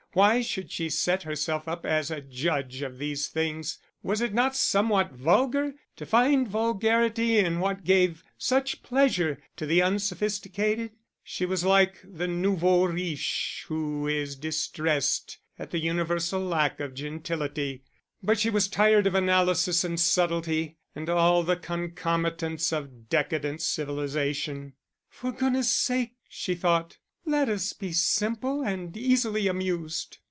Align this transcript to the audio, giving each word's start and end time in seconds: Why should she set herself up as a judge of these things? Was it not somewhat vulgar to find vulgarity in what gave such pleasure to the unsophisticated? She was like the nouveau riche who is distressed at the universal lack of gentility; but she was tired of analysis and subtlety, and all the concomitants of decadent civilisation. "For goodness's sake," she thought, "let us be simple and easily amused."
Why 0.13 0.41
should 0.41 0.73
she 0.73 0.89
set 0.89 1.23
herself 1.23 1.69
up 1.69 1.85
as 1.85 2.11
a 2.11 2.19
judge 2.19 2.81
of 2.81 2.97
these 2.97 3.29
things? 3.29 3.77
Was 4.03 4.19
it 4.19 4.33
not 4.33 4.57
somewhat 4.57 5.13
vulgar 5.13 5.73
to 5.95 6.05
find 6.05 6.45
vulgarity 6.45 7.37
in 7.39 7.61
what 7.61 7.85
gave 7.85 8.21
such 8.37 8.83
pleasure 8.83 9.41
to 9.55 9.65
the 9.65 9.81
unsophisticated? 9.81 10.91
She 11.23 11.45
was 11.45 11.63
like 11.63 12.01
the 12.03 12.27
nouveau 12.27 12.83
riche 12.87 13.63
who 13.69 14.05
is 14.05 14.35
distressed 14.35 15.37
at 15.57 15.71
the 15.71 15.79
universal 15.79 16.41
lack 16.41 16.81
of 16.81 16.93
gentility; 16.93 17.85
but 18.21 18.37
she 18.37 18.49
was 18.49 18.67
tired 18.67 19.07
of 19.07 19.15
analysis 19.15 19.85
and 19.85 19.97
subtlety, 19.97 20.75
and 20.93 21.09
all 21.09 21.41
the 21.41 21.55
concomitants 21.55 22.73
of 22.73 23.07
decadent 23.07 23.61
civilisation. 23.61 24.73
"For 25.07 25.31
goodness's 25.31 25.71
sake," 25.73 26.15
she 26.27 26.53
thought, 26.53 26.97
"let 27.23 27.47
us 27.47 27.71
be 27.73 27.93
simple 27.93 28.63
and 28.63 28.97
easily 28.97 29.47
amused." 29.47 30.17